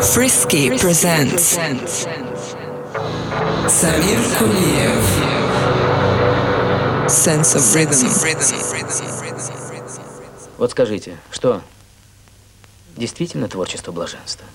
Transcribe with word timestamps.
Frisky 0.00 0.70
presents 0.78 1.58
Samir 3.68 4.20
Kuliev 4.38 5.04
Sense 7.10 7.56
of 7.56 7.74
Rhythm 7.74 8.08
Вот 10.56 10.70
скажите, 10.70 11.18
что 11.30 11.60
действительно 12.96 13.48
творчество 13.48 13.92
блаженства? 13.92 14.46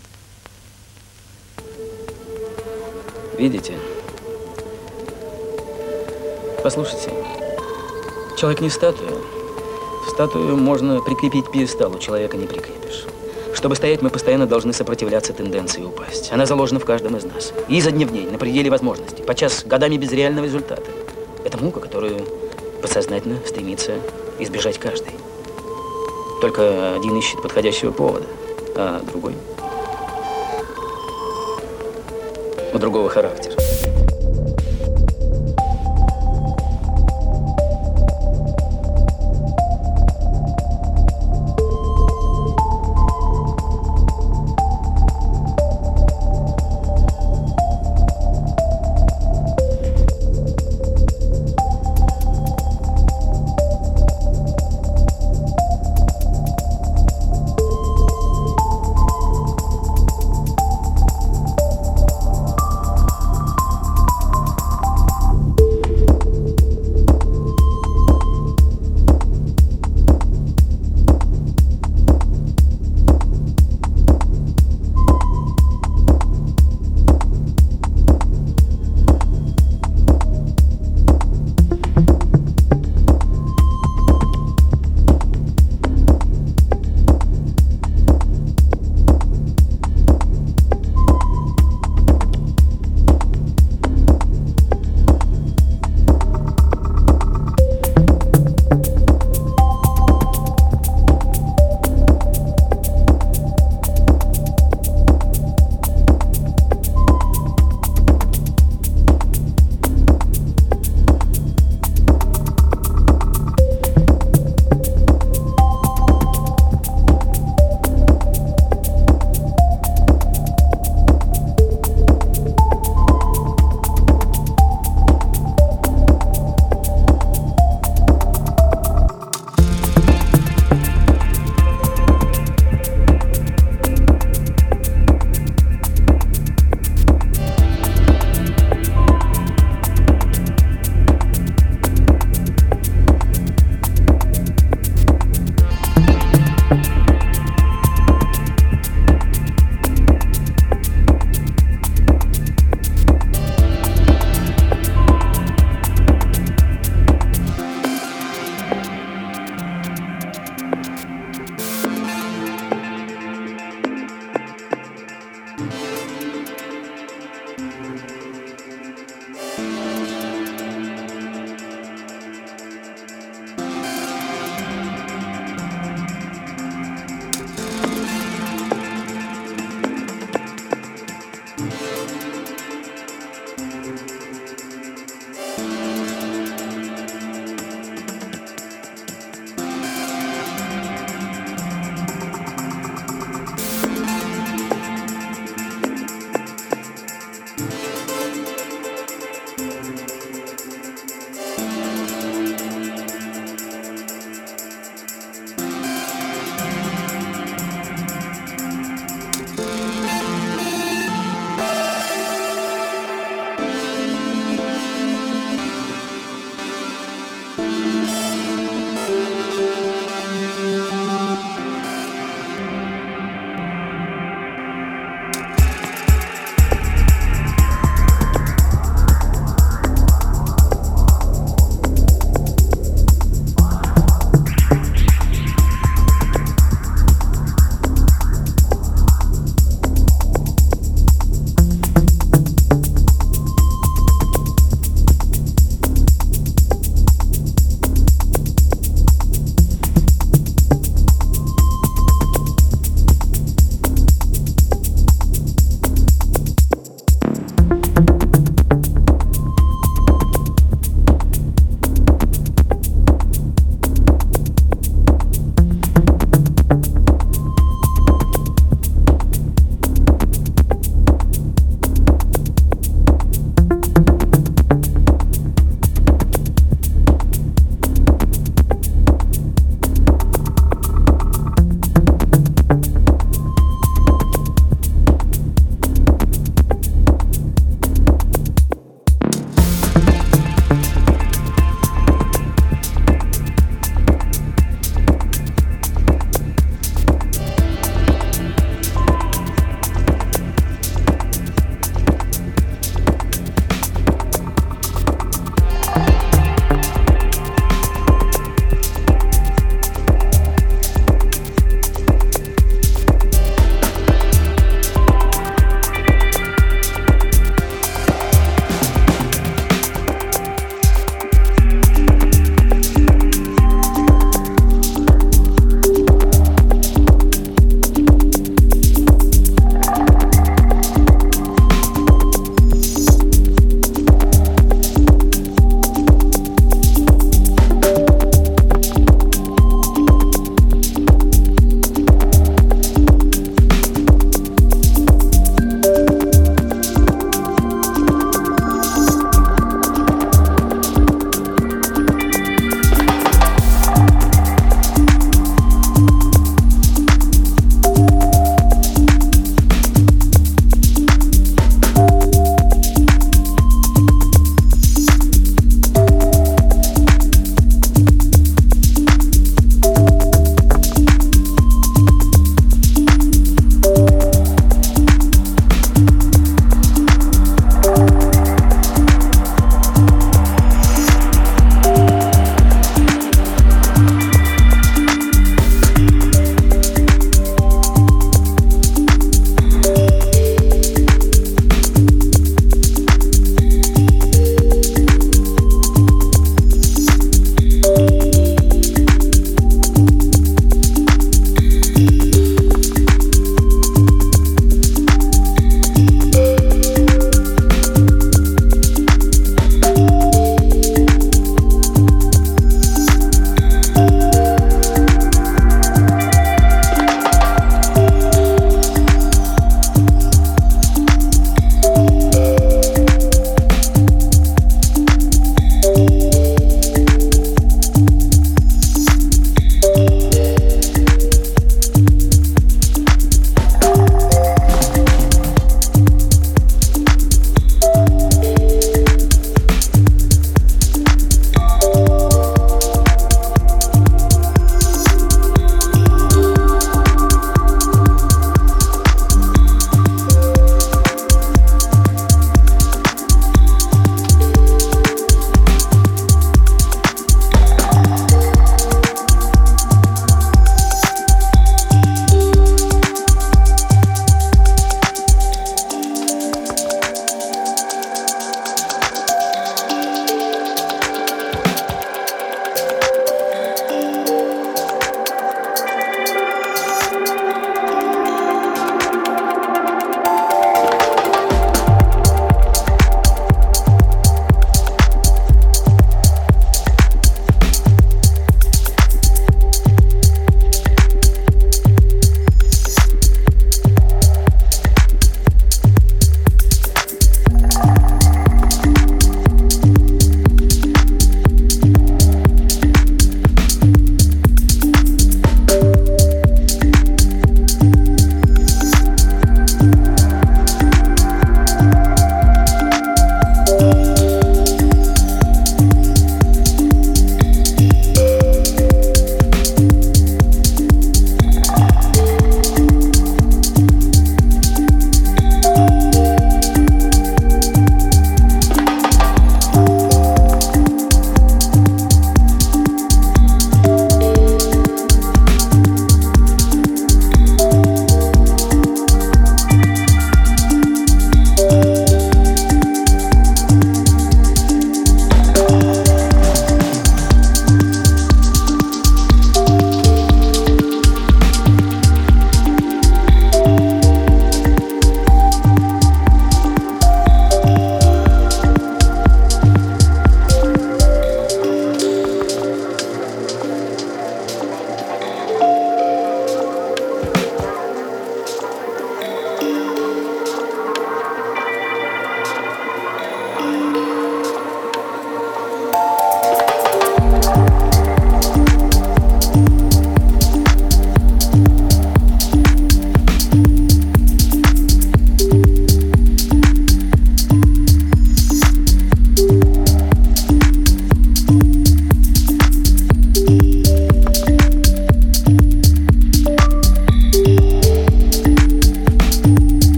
Видите? 3.37 3.77
Послушайте, 6.63 7.11
человек 8.37 8.61
не 8.61 8.71
статуя. 8.71 9.40
Статую 10.11 10.57
можно 10.57 10.99
прикрепить 11.01 11.45
к 11.45 11.51
пьедесталу, 11.51 11.97
человека 11.97 12.35
не 12.35 12.45
прикрепишь. 12.45 13.05
Чтобы 13.53 13.77
стоять, 13.77 14.01
мы 14.01 14.09
постоянно 14.09 14.45
должны 14.45 14.73
сопротивляться 14.73 15.31
тенденции 15.31 15.81
упасть. 15.81 16.33
Она 16.33 16.45
заложена 16.45 16.81
в 16.81 16.85
каждом 16.85 17.15
из 17.15 17.23
нас. 17.23 17.53
И 17.69 17.77
изо 17.77 17.91
дня 17.91 18.05
в 18.05 18.11
день, 18.11 18.29
на 18.29 18.37
пределе 18.37 18.69
возможностей. 18.69 19.23
Подчас 19.23 19.63
годами 19.63 19.95
без 19.95 20.11
реального 20.11 20.43
результата. 20.43 20.83
Это 21.45 21.57
мука, 21.57 21.79
которую 21.79 22.25
подсознательно 22.81 23.37
стремится 23.47 23.93
избежать 24.37 24.79
каждый. 24.79 25.13
Только 26.41 26.95
один 26.95 27.17
ищет 27.17 27.41
подходящего 27.41 27.91
повода, 27.91 28.25
а 28.75 29.01
другой 29.09 29.35
у 32.73 32.77
другого 32.77 33.09
характера. 33.09 33.60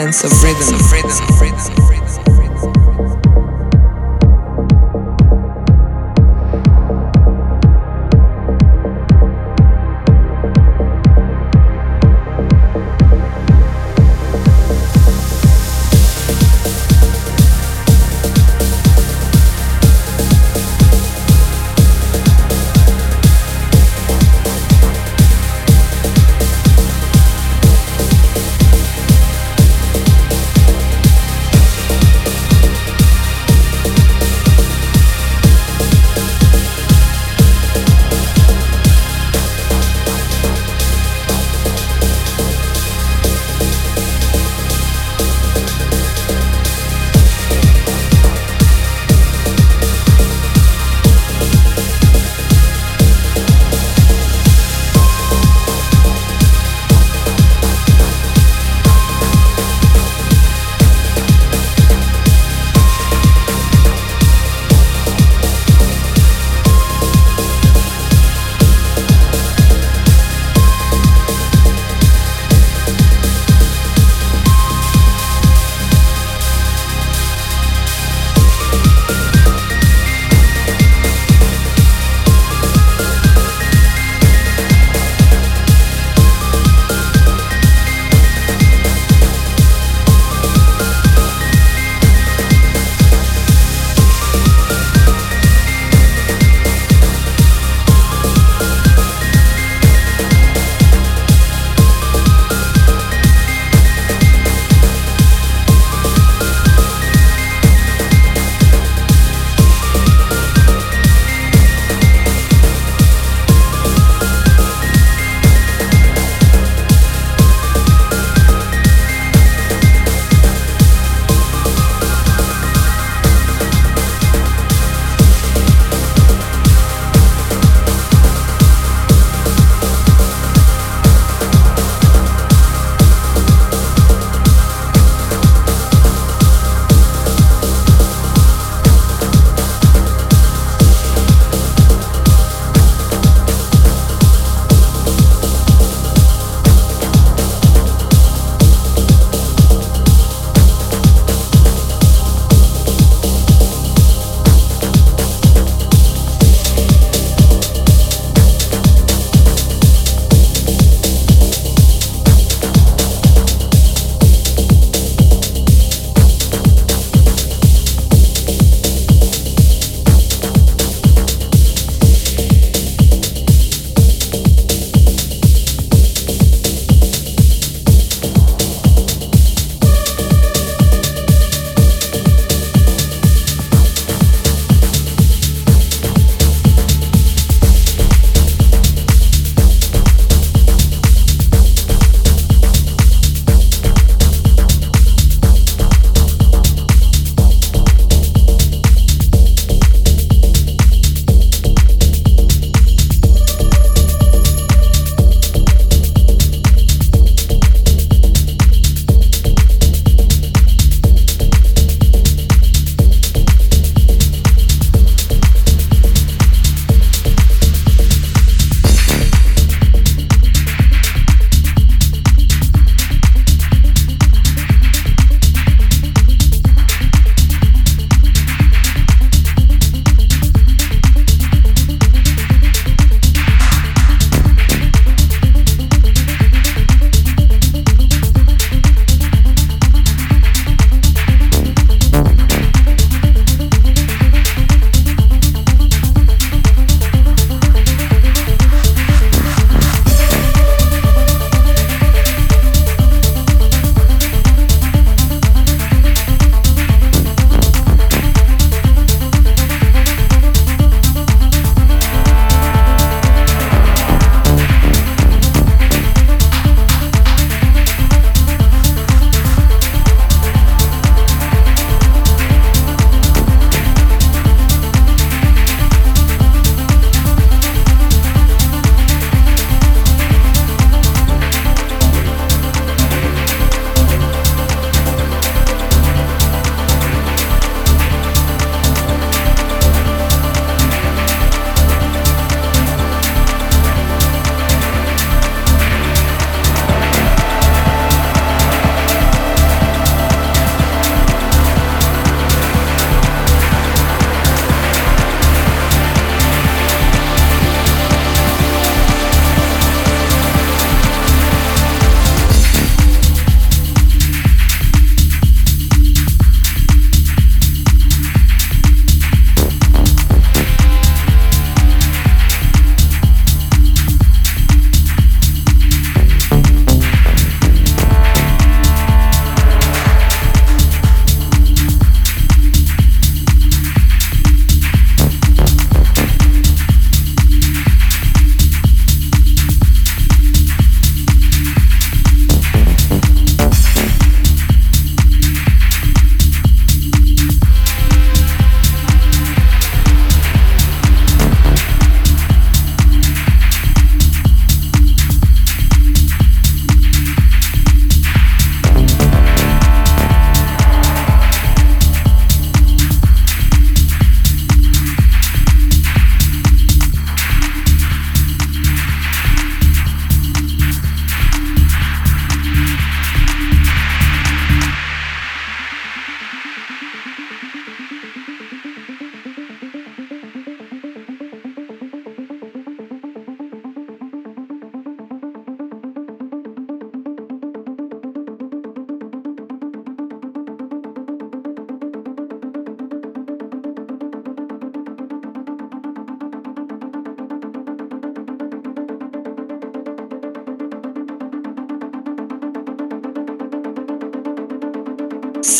Sense 0.00 0.24
of 0.24 0.32
rhythm, 0.42 1.69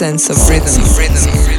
sense 0.00 0.30
of 0.30 0.38
freedom, 0.46 1.49